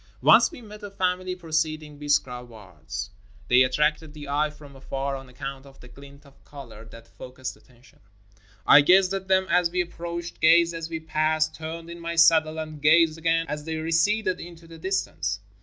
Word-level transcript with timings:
Once 0.23 0.49
we 0.49 0.61
met 0.63 0.81
a 0.81 0.89
family 0.89 1.35
proceeding 1.35 1.99
Biskra 1.99 2.43
wards. 2.43 3.11
They 3.49 3.61
attracted 3.61 4.15
the 4.15 4.29
eye 4.29 4.49
from 4.49 4.75
afar 4.75 5.15
on 5.15 5.29
account 5.29 5.67
of 5.67 5.79
the 5.79 5.87
glint 5.87 6.25
of 6.25 6.43
color 6.43 6.85
that 6.85 7.07
focused 7.07 7.55
attention. 7.55 7.99
I 8.65 8.81
gazed 8.81 9.13
at 9.13 9.27
them 9.27 9.45
as 9.51 9.69
we 9.69 9.83
ap 9.83 9.89
proached, 9.89 10.39
gazed 10.39 10.73
as 10.73 10.89
we 10.89 10.99
passed, 11.01 11.53
turned 11.53 11.91
in 11.91 11.99
my 11.99 12.15
saddle 12.15 12.57
and 12.57 12.81
gazed 12.81 13.19
again 13.19 13.45
as 13.47 13.63
they 13.65 13.75
receded 13.77 14.39
into 14.39 14.65
the 14.65 14.79
distance. 14.79 15.39